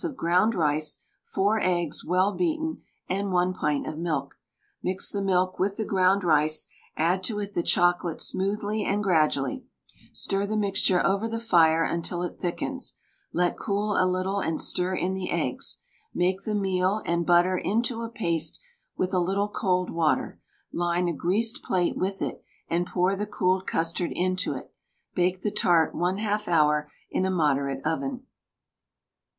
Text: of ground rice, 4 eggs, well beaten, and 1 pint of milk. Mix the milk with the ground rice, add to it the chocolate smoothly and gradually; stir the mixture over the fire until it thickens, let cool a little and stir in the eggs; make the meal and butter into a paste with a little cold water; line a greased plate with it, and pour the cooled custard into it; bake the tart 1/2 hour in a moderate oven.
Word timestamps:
of 0.03 0.17
ground 0.17 0.55
rice, 0.55 1.03
4 1.25 1.59
eggs, 1.59 2.03
well 2.03 2.33
beaten, 2.33 2.81
and 3.07 3.31
1 3.31 3.53
pint 3.53 3.85
of 3.85 3.99
milk. 3.99 4.39
Mix 4.81 5.11
the 5.11 5.21
milk 5.21 5.59
with 5.59 5.77
the 5.77 5.85
ground 5.85 6.23
rice, 6.23 6.67
add 6.97 7.23
to 7.25 7.37
it 7.37 7.53
the 7.53 7.61
chocolate 7.61 8.19
smoothly 8.19 8.83
and 8.83 9.03
gradually; 9.03 9.63
stir 10.11 10.47
the 10.47 10.57
mixture 10.57 11.05
over 11.05 11.27
the 11.27 11.39
fire 11.39 11.83
until 11.83 12.23
it 12.23 12.39
thickens, 12.39 12.95
let 13.31 13.59
cool 13.59 13.95
a 13.95 14.09
little 14.09 14.39
and 14.39 14.59
stir 14.59 14.95
in 14.95 15.13
the 15.13 15.29
eggs; 15.29 15.83
make 16.15 16.45
the 16.45 16.55
meal 16.55 17.03
and 17.05 17.27
butter 17.27 17.55
into 17.59 18.01
a 18.01 18.09
paste 18.09 18.59
with 18.97 19.13
a 19.13 19.19
little 19.19 19.49
cold 19.49 19.91
water; 19.91 20.39
line 20.73 21.07
a 21.07 21.13
greased 21.13 21.61
plate 21.61 21.95
with 21.95 22.23
it, 22.23 22.43
and 22.67 22.87
pour 22.87 23.15
the 23.15 23.27
cooled 23.27 23.67
custard 23.67 24.11
into 24.15 24.53
it; 24.55 24.73
bake 25.13 25.43
the 25.43 25.51
tart 25.51 25.93
1/2 25.93 26.47
hour 26.47 26.89
in 27.11 27.23
a 27.23 27.29
moderate 27.29 27.85
oven. 27.85 28.25